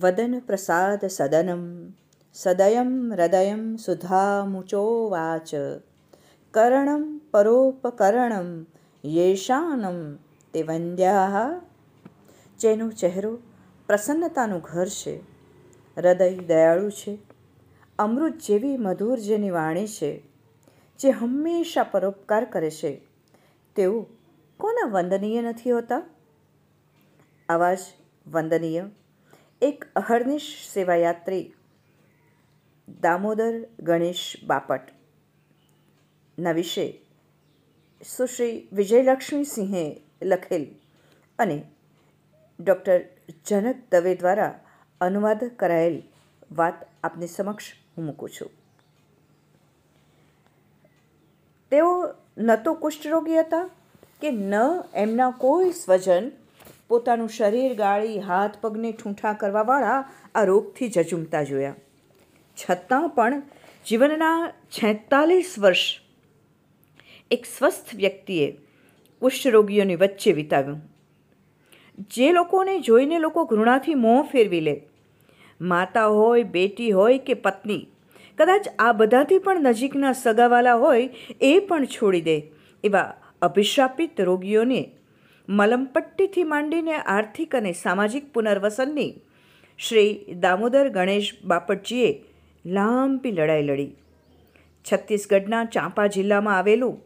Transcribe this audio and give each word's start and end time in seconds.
વદન 0.00 0.40
પ્રસાદ 0.40 1.04
સદનમ 1.04 1.92
સદયમ 2.34 3.12
હૃદયમ 3.12 3.76
સુધામુચોવાચ 3.76 5.50
કરણમ 6.54 7.20
પરોપકરણમ 7.30 8.66
યેશાનમ 9.04 10.16
તે 10.52 10.62
વંદ્યા 10.62 11.60
જેનો 12.60 12.90
ચહેરો 12.90 13.38
પ્રસન્નતાનું 13.86 14.60
ઘર 14.60 14.88
છે, 14.88 15.20
હૃદય 15.96 16.30
દયાળુ 16.30 16.90
છે, 16.90 17.18
અમૃત 17.98 18.38
જેવી 18.38 18.76
મધુર 18.76 19.18
જેની 19.18 19.50
વાણી 19.50 19.86
છે, 19.86 20.22
જે 20.98 21.10
હંમેશા 21.10 21.82
પરોપકાર 21.82 22.44
કરે 22.44 22.70
છે, 22.70 23.00
તેઓ 23.76 24.06
કોના 24.56 24.90
વંદનીય 24.90 25.42
નથી 25.42 25.70
હોતા? 25.70 26.02
આવા 27.48 27.74
જ 27.74 27.78
વંદનીય 28.26 28.84
એક 29.64 29.84
અહર્નિશ 29.96 30.68
સેવાયાત્રી, 30.72 31.54
દામોદર 33.00 33.54
ગણેશ 33.80 34.36
બાપટ. 34.46 34.80
ના 36.38 36.52
વિશે 36.52 37.00
સુશ્રી 38.16 38.68
વિજયલક્ષ્મી 38.72 39.44
સિંહે 39.44 40.00
લખેલ 40.22 40.66
અને 41.38 41.62
ડૉક્ટર 42.60 43.00
જનક 43.46 43.76
દવે 43.92 44.14
દ્વારા 44.14 44.60
અનુવાદ 45.00 45.44
કરાયેલ 45.56 46.02
વાત 46.52 46.74
આપની 47.04 47.26
સમક્ષ 47.26 47.64
હું 47.96 48.04
મૂકું 48.04 48.30
છું. 48.30 48.50
તેઓ 51.70 51.90
ન 52.38 52.56
તો 52.56 52.74
કુષ્ઠરોગી 52.74 53.40
હતા 53.40 53.70
કે 54.20 54.30
ન 54.30 54.54
એમના 54.94 55.30
કોઈ 55.30 55.70
સ્વજન 55.70 56.30
પોતાનું 56.90 57.28
શરીર 57.28 57.74
ગાળી, 57.74 58.18
હાથ, 58.18 58.58
પગને 58.60 58.92
ઠૂંઠા 58.92 59.32
કરવાવાળા 59.32 60.00
આ 60.34 60.44
રોગથી 60.44 60.88
જજુમતા 60.88 61.42
જોયા. 61.42 61.74
છતાં 62.56 63.08
પણ 63.08 63.42
જીવનના 63.86 64.48
છેતાલીસ 64.70 65.54
વર્ષ 65.58 66.00
એક 67.30 67.46
સ્વસ્થ 67.46 67.94
વ્યક્તિએ 67.94 68.50
કુષ્ઠરોગીઓની 69.22 69.94
વચ્ચે 69.94 70.32
વિતાવ્યું. 70.32 70.80
જે 72.10 72.32
લોકોને 72.32 72.80
જોઈને 72.80 73.18
લોકો 73.18 73.44
ઘૃણાથી 73.44 73.94
મોં 73.94 74.22
ફેરવી 74.22 74.60
લે. 74.60 74.76
માતા 75.60 76.06
હોય, 76.06 76.42
બેટી 76.42 76.90
હોય 76.90 77.18
કે 77.18 77.34
પત્ની, 77.34 77.88
કદાચ 78.38 78.68
આ 78.78 78.92
બધાથી 78.92 79.38
પણ 79.38 79.62
નજીકના 79.62 80.12
સગાવાલા 80.12 80.74
હોય 80.74 81.08
એ 81.40 81.58
પણ 81.58 81.84
છોડી 81.84 82.20
દે 82.20 82.36
એવા 82.84 83.14
અભિશાપિત 83.42 84.20
રોગીઓને 84.20 84.90
મલમપટ્ટીથી 85.48 86.44
માંડીને 86.44 86.94
આર્થિક 86.96 87.54
અને 87.54 87.72
સામાજિક 87.72 88.32
પુનર્વસનની 88.32 89.10
શ્રી 89.78 90.34
દામોદર 90.34 90.88
ગણેશ 90.88 91.34
બાપટજીએ 91.44 92.24
લાંબી 92.64 93.32
લડાઈ 93.32 93.62
લડી. 93.62 93.92
છત્તીસગઢના 94.84 95.64
ચાંપા 95.64 96.06
જિલ્લામાં 96.06 96.56
આવેલું 96.56 97.02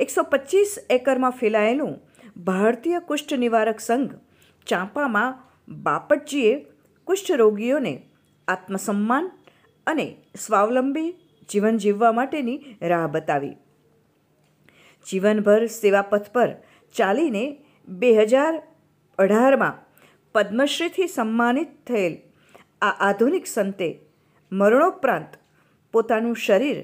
એકસો 0.00 0.22
પચીસ 0.22 0.78
એકરમાં 0.90 1.30
ફેલાયેલું 1.30 1.94
ભારતીય 2.36 2.98
કુષ્ઠ 2.98 3.34
નિવારક 3.34 3.80
સંઘ 3.80 4.14
ચાંપામાં 4.66 5.38
બાપટજીએ 5.68 6.54
કુષ્ઠ 7.04 7.30
રોગીઓને 7.30 7.94
આત્મસન્માન 8.48 9.30
અને 9.86 10.06
સ્વાવલંબી 10.36 11.10
જીવન 11.48 11.76
જીવવા 11.76 12.12
માટેની 12.12 12.58
રાહ 12.82 13.06
બતાવી. 13.06 13.56
જીવનભર 15.06 15.66
સેવાપથ 15.66 16.30
પર 16.32 16.50
ચાલીને 16.94 17.44
બે 17.88 18.10
હજાર 18.14 18.54
અઢારમાં 19.18 19.80
પદ્મશ્રીથી 20.34 21.08
સન્માનિત 21.08 21.72
થયેલ 21.86 22.14
આ 22.82 22.92
આધુનિક 23.08 23.46
સંતે 23.46 23.88
મરણોપરાંત 24.52 25.32
પોતાનું 25.94 26.36
શરીર 26.36 26.78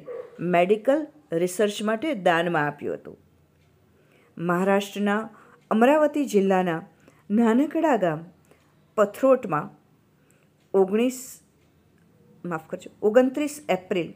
મેડિકલ 0.54 1.00
રિસર્ચ 1.32 1.82
માટે 1.82 2.14
દાનમાં 2.22 2.66
આપ્યું 2.66 2.98
હતું. 2.98 3.16
મહારાષ્ટ્રના 4.36 5.22
અમરાવતી 5.70 6.26
જિલ્લાના 6.26 6.80
નાનકડા 7.30 7.96
ગામ 7.96 8.20
પથરોટમાં 8.98 9.70
ઓગણીસ 10.74 11.20
માફ 12.44 12.66
કરજો, 12.66 12.90
ઓગણત્રીસ 13.02 13.56
એપ્રિલ, 13.68 14.10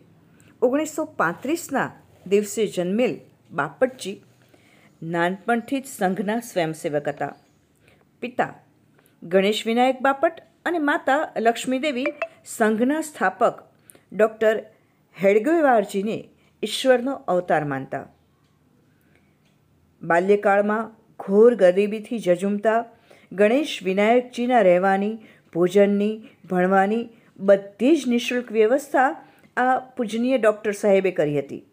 ઓગણીસો 0.62 1.03
પાંત્રીસના 1.21 1.88
દિવસે 2.26 2.62
જન્મેલ 2.66 3.15
બાપટજી 3.53 4.16
નાનપણથી 5.02 5.80
જ 5.80 5.86
સંઘના 5.86 6.40
સ્વયંસેવક 6.40 7.08
હતા. 7.08 7.34
પિતા 8.20 8.54
ગણેશ 9.22 9.66
વિનાયક 9.66 10.02
બાપટ 10.02 10.42
અને 10.64 10.78
માતા 10.78 11.32
લક્ષ્મીદેવી 11.38 12.06
સંઘના 12.46 13.00
સ્થાપક 13.00 13.64
ડૉક્ટર 14.12 14.58
હેડગેવારજીને 15.22 16.28
ઈશ્વરનો 16.62 17.12
અવતાર 17.12 17.64
માનતા. 17.64 18.08
બાલ્યકાળમાં 20.02 20.91
ઘોર 21.20 21.54
ગરીબીથી 21.54 22.18
જજુમતા 22.18 22.84
ગણેશ 23.32 23.78
વિનાયકજીના 23.82 24.60
રહેવાની 24.60 25.18
ભોજનની 25.54 26.22
ભણવાની 26.50 27.08
બધી 27.38 27.96
જ 27.96 28.08
નિઃશુલ્ક 28.08 28.52
વ્યવસ્થા 28.52 29.24
આ 29.56 29.78
પૂજનીય 29.78 30.38
ડૉક્ટર 30.38 30.72
સાહેબે 30.72 31.10
કરી 31.10 31.38
હતી. 31.38 31.64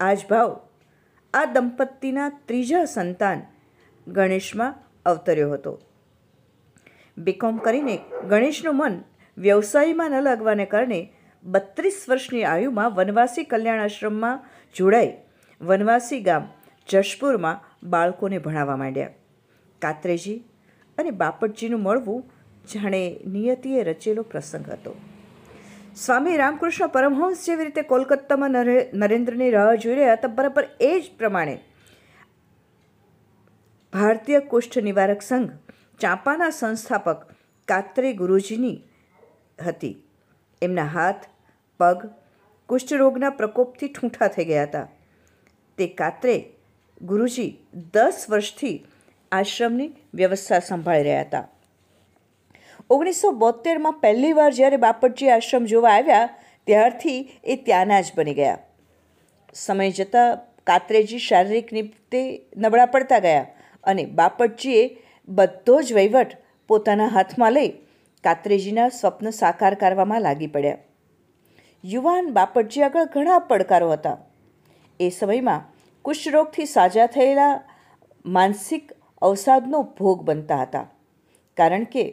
આ 0.00 0.14
ભાવ 0.30 0.67
આ 1.38 1.44
દંપતીના 1.44 2.28
ત્રીજા 2.28 2.84
સંતાન 2.84 3.42
ગણેશમાં 4.08 4.74
અવતર્યો 5.06 5.52
હતો. 5.52 5.80
બીકોમ 7.18 7.56
કરીને 7.56 7.98
ગણેશનું 8.28 8.76
મન 8.76 8.94
વ્યવસાયમાં 9.38 10.10
ન 10.10 10.22
લાગવાને 10.22 10.66
કારણે 10.66 11.00
બત્રીસ 11.44 12.06
વર્ષની 12.08 12.44
આયુમાં 12.44 12.94
વનવાસી 12.94 13.44
કલ્યાણ 13.44 13.80
આશ્રમમાં 13.80 14.44
જોડાઈ 14.74 15.12
વનવાસી 15.60 16.20
ગામ 16.20 16.48
જશપુરમાં 16.88 17.62
બાળકોને 17.82 18.38
ભણાવવા 18.38 18.76
માંડ્યા. 18.76 19.08
કાત્રેજી 19.82 20.44
અને 20.98 21.10
બાપટજીનું 21.10 21.82
મળવું 21.82 22.24
જાણે 22.74 23.20
નિયતિએ 23.26 23.82
રચેલો 23.82 24.22
પ્રસંગ 24.22 24.70
હતો. 24.70 24.96
સ્વામી 25.98 26.36
રામકૃષ્ણ 26.38 26.90
પરમહંસ 26.94 27.40
જેવી 27.46 27.64
રીતે 27.66 27.82
કોલકાતામાં 27.92 28.56
નરેન્દ્રની 29.02 29.48
રાહ 29.54 29.70
જોઈ 29.84 29.96
રહ્યા 29.98 30.18
હતા, 30.18 30.34
બરાબર 30.38 30.64
એ 30.88 30.90
જ 31.00 31.10
પ્રમાણે 31.22 31.54
ભારતીય 33.92 34.40
કુષ્ઠ 34.52 34.78
નિવારક 34.88 35.26
સંઘ 35.28 35.50
ચાંપાના 36.04 36.50
સંસ્થાપક 36.58 37.24
કાત્રે 37.68 38.12
ગુરુજીની 38.20 38.76
હતી. 39.58 39.94
એમના 40.62 40.86
હાથ, 40.94 41.24
પગ 41.80 42.12
કુષ્ઠરોગના 42.68 43.32
પ્રકોપથી 43.42 43.92
ઠૂંઠા 43.98 44.30
થઈ 44.36 44.48
ગયા 44.52 44.70
હતા. 44.70 44.86
તે 45.78 45.92
કાત્રે 46.00 46.36
ગુરુજી 47.12 47.50
દસ 47.94 48.24
વર્ષથી 48.30 48.76
આશ્રમની 49.32 49.90
વ્યવસ્થા 50.14 50.66
સંભાળી 50.70 51.08
રહ્યા 51.08 51.28
હતા. 51.28 51.46
ઓગણીસો 52.90 53.32
બોતેરમાં 53.40 54.00
પહેલી 54.02 54.34
વાર 54.38 54.50
જ્યારે 54.58 54.78
બાપટજી 54.84 55.30
આશ્રમ 55.30 55.64
જોવા 55.72 55.94
આવ્યા, 55.94 56.28
ત્યારથી 56.66 57.18
એ 57.44 57.56
ત્યાંના 57.66 58.00
જ 58.00 58.14
બની 58.16 58.36
ગયા. 58.40 58.58
સમય 59.54 59.90
જતાં 59.98 60.38
કાત્રેજી 60.66 61.24
શારીરિક 61.26 61.72
રીતે 61.76 62.20
નબળા 62.56 62.86
પડતા 62.94 63.20
ગયા 63.26 63.46
અને 63.84 64.04
બાપટજીએ 64.20 64.84
બધો 65.28 65.76
જ 65.82 65.96
વહીવટ 65.98 66.36
પોતાના 66.70 67.08
હાથમાં 67.16 67.54
લઈ 67.56 67.70
કાત્રેજીના 68.24 68.88
સ્વપ્ન 68.90 69.34
સાકાર 69.40 69.74
કરવામાં 69.82 70.24
લાગી 70.26 70.48
પડ્યા. 70.54 70.84
યુવાન 71.84 72.30
બાપટજી 72.38 72.84
આગળ 72.86 73.10
ઘણા 73.14 73.40
પડકારો 73.50 73.90
હતા. 73.92 74.16
એ 75.00 75.10
સમયમાં 75.10 75.66
કુષ્ઠરોગથી 76.04 76.66
સાજા 76.76 77.06
થયેલા 77.16 77.52
માનસિક 78.24 78.96
અવસાદનો 79.22 79.82
ભોગ 80.00 80.24
બનતા 80.30 80.62
હતા. 80.62 80.86
કારણ 81.58 81.84
કે 81.84 82.06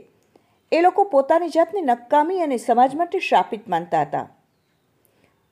એ 0.75 0.81
લોકો 0.81 1.03
પોતાની 1.13 1.53
જાતને 1.57 1.81
નકામી 1.81 2.41
અને 2.45 2.57
સમાજ 2.57 2.95
માટે 2.95 3.19
શાપિત 3.19 3.69
માનતા 3.73 4.01
હતા. 4.01 4.25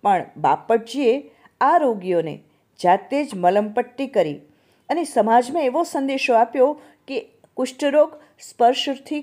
પણ 0.04 0.26
બાપટજીએ 0.38 1.14
આ 1.62 1.78
રોગીઓને 1.78 2.36
જાતે 2.80 3.20
જ 3.26 3.30
મલમપટ્ટી 3.36 4.08
કરી 4.08 4.40
અને 4.90 5.04
સમાજમાં 5.04 5.64
એવો 5.64 5.84
સંદેશો 5.84 6.34
આપ્યો 6.36 6.70
કે 7.08 7.18
કુષ્ઠરોગ 7.58 8.18
સ્પર્શથી 8.40 9.22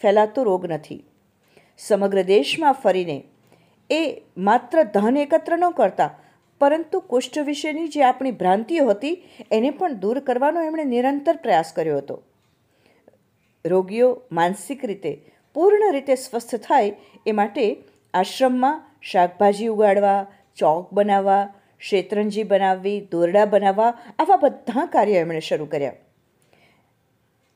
ફેલાતો 0.00 0.42
રોગ 0.42 0.66
નથી. 0.66 1.00
સમગ્ર 1.78 2.22
દેશમાં 2.22 2.80
ફરીને 2.82 3.18
એ 3.90 4.00
માત્ર 4.36 4.82
ધન 4.94 5.16
એકત્ર 5.16 5.54
ન 5.58 5.64
કરતા, 5.70 6.10
પરંતુ 6.60 6.98
કુષ્ઠ 7.10 7.38
વિશેની 7.48 7.88
જે 7.88 8.02
આપણી 8.02 8.38
ભ્રાંતિઓ 8.40 8.84
હતી, 8.88 9.16
એને 9.50 9.70
પણ 9.70 10.00
દૂર 10.02 10.18
કરવાનો 10.20 10.62
એમણે 10.62 10.84
નિરંતર 10.84 11.36
પ્રયાસ 11.36 11.72
કર્યો 11.72 11.98
હતો. 11.98 12.16
રોગીઓ 13.64 14.08
માનસિક 14.32 14.84
રીતે 14.84 15.12
પૂર્ણ 15.54 15.92
રીતે 15.92 16.14
સ્વસ્થ 16.14 16.54
થાય 16.54 16.96
એ 17.26 17.32
માટે 17.32 17.64
આશ્રમમાં 18.14 18.82
શાકભાજી 19.02 19.66
ઉગાડવા, 19.66 20.26
ચોક 20.56 20.92
બનાવવા, 20.92 21.54
શેતરંજી 21.80 22.44
બનાવવી, 22.44 22.98
દોરડા 23.12 23.44
બનાવવા 23.44 23.92
આવા 24.18 24.36
બધા 24.36 24.86
કાર્ય 24.86 25.22
એમણે 25.24 25.40
શરૂ 25.40 25.66
કર્યા. 25.66 25.92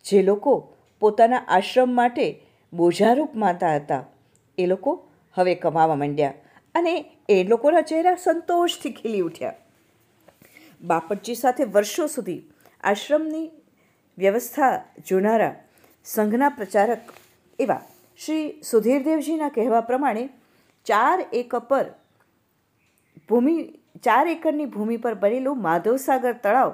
જે 0.05 0.23
લોકો 0.23 0.55
પોતાના 1.01 1.45
આશ્રમ 1.49 1.91
માટે 1.95 2.27
બોજારૂપ 2.73 3.35
માતા 3.35 3.75
હતા, 3.77 4.05
એ 4.59 4.67
લોકો 4.67 4.93
હવે 5.37 5.55
કમાવા 5.55 5.97
માંડ્યા 5.97 6.35
અને 6.75 6.95
એ 7.29 7.45
લોકોના 7.45 7.81
ચહેરા 7.81 8.15
સંતોષથી 8.15 8.93
ખીલી 8.93 9.21
ઉઠ્યા. 9.21 9.55
બાપટજી 10.83 11.35
સાથે 11.35 11.65
વર્ષો 11.65 12.07
સુધી 12.07 12.41
આશ્રમની 12.85 13.47
વ્યવસ્થા 14.19 14.73
જોનારા 15.11 15.55
સંઘના 16.05 16.49
પ્રચારક 16.49 17.01
એવા 17.59 17.83
શ્રી 18.21 18.63
સુધીરદેવજીના 18.63 19.49
કહેવા 19.49 19.81
પ્રમાણે 19.81 20.25
ચાર 20.87 21.19
એક 21.33 21.55
પર 21.69 21.87
ભૂમિ, 23.29 23.55
ચાર 24.03 24.27
એકરની 24.27 24.67
ભૂમિ 24.67 24.97
પર 24.97 25.15
બનેલું 25.15 25.63
માધવસાગર 25.63 26.35
તળાવ 26.45 26.73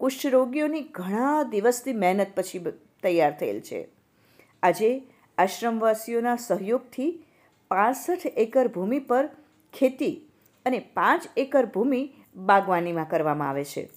કુષ્ઠરોગીઓની 0.00 0.84
ઘણા 0.98 1.42
દિવસની 1.44 1.94
મહેનત 1.94 2.34
પછી 2.34 2.62
તૈયાર 3.02 3.34
થયેલ 3.40 3.60
છે. 3.60 3.80
આજે 4.62 4.90
આશ્રમવાસીઓના 5.38 6.36
સહયોગથી 6.36 7.10
પાસઠ 7.70 8.26
એકર 8.36 8.66
ભૂમિ 8.68 9.00
પર 9.10 9.28
ખેતી 9.74 10.14
અને 10.66 10.78
પાંચ 10.94 11.28
એકર 11.36 11.66
ભૂમિ 11.74 12.02
બાગવાનીમાં 12.36 13.08
કરવામાં 13.08 13.48
આવે 13.48 13.64
છે. 13.64 13.88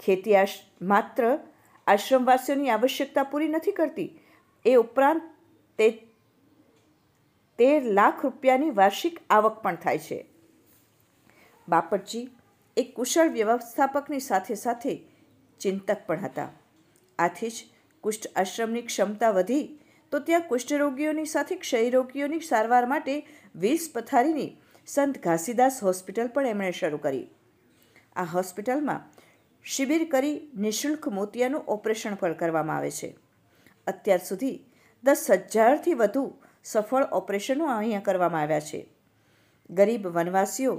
ખેતી 0.00 0.36
આશ, 0.36 0.56
માત્ર 0.82 1.22
આશ્રમવાસીઓની 1.86 2.70
આવશ્યકતા 2.70 3.24
પૂરી 3.24 3.48
નથી 3.48 3.72
કરતી, 3.72 4.10
એ 4.64 4.74
ઉપરાંત 4.74 5.22
તે 5.78 5.90
તેર 7.58 7.82
લાખ 7.82 8.24
રૂપિયાની 8.24 8.70
વાર્ષિક 8.70 9.20
આવક 9.30 9.62
પણ 9.62 9.74
થાય 9.74 9.98
છે. 9.98 10.26
બાપટજી 11.68 12.28
એક 12.76 12.96
કુશળ 12.96 13.28
વ્યવસ્થાપકની 13.28 14.20
સાથે 14.20 14.54
સાથે 14.54 14.94
ચિંતક 15.60 16.06
પણ 16.06 16.20
હતા. 16.20 16.50
આથી 17.18 17.50
જ 17.50 17.64
કુષ્ઠ 18.00 18.26
આશ્રમની 18.36 18.82
ક્ષમતા 18.82 19.30
વધી 19.30 19.78
તો 20.10 20.18
ત્યાં 20.18 20.48
કુષ્ઠરોગીઓની 20.48 21.24
સાથે 21.24 21.56
ક્ષયરોગીઓની 21.56 22.40
સારવાર 22.40 22.86
માટે 22.86 23.26
વીસ 23.54 23.90
પથારીની 23.94 24.56
સંત 24.86 25.22
ઘાસીદાસ 25.22 25.82
હોસ્પિટલ 25.82 26.28
પણ 26.28 26.46
એમણે 26.46 26.70
શરૂ 26.70 26.96
કરી. 26.96 27.26
આ 28.16 28.24
હોસ્પિટલમાં 28.24 29.10
શિબિર 29.64 30.08
કરી 30.10 30.50
નિઃશુલ્ક 30.58 31.08
મોતિયાનું 31.08 31.60
ઓપરેશન 31.60 32.14
પણ 32.14 32.32
કરવામાં 32.32 32.76
આવે 32.76 32.90
છે. 32.90 33.16
અત્યાર 33.86 34.18
સુધી 34.18 34.66
દસ 35.04 35.22
હજારથી 35.30 35.94
વધુ 35.94 36.24
સફળ 36.64 37.06
ઓપરેશનો 37.12 37.66
અહીંયા 37.66 38.00
કરવામાં 38.00 38.42
આવ્યા 38.42 38.60
છે. 38.60 38.80
ગરીબ 39.70 40.06
વનવાસીઓ 40.06 40.74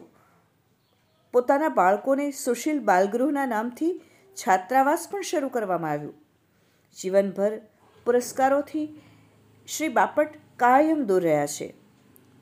પોતાના 1.34 1.70
બાળકોને 1.70 2.32
સુશીલ 2.32 2.80
બાલગૃહના 2.80 3.46
નામથી 3.46 3.92
છાત્રાવાસ 4.38 5.08
પણ 5.12 5.22
શરૂ 5.22 5.50
કરવામાં 5.50 5.92
આવ્યું. 5.92 6.16
જીવનભર 6.98 7.52
પુરસ્કારોથી 8.06 8.88
શ્રી 9.68 9.90
બાપટ 9.90 10.40
કાયમ 10.58 11.06
દૂર 11.08 11.22
રહ્યા 11.22 11.46
છે. 11.46 11.68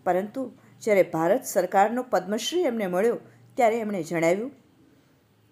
પરંતુ 0.05 0.43
જ્યારે 0.81 1.03
ભારત 1.03 1.43
સરકારનો 1.43 2.03
પદ્મશ્રી 2.03 2.63
એમને 2.63 2.87
મળ્યો 2.87 3.19
ત્યારે 3.57 3.79
એમણે 3.79 4.03
જણાવ્યું 4.03 4.51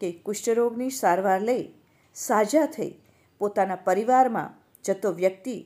કે 0.02 0.12
કુષ્ઠરોગની 0.26 0.90
સારવાર 0.90 1.42
લઈ 1.42 1.64
સાજા 2.16 2.66
થઈ 2.66 2.92
પોતાના 3.40 3.76
પરિવારમાં 3.76 4.58
જતો 4.84 5.12
વ્યક્તિ 5.12 5.58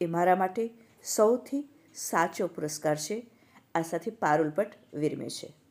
એ 0.00 0.06
મારા 0.06 0.36
માટે 0.36 0.70
સૌથી 1.04 1.68
સાચો 1.94 2.46
પુરસ્કાર 2.46 2.96
છે. 2.96 3.26
આ 3.74 3.82
સાથે 3.82 4.10
પારુલ 4.10 4.50
ભટ્ટ 4.50 4.94
વિરમે 4.94 5.28
છે. 5.28 5.65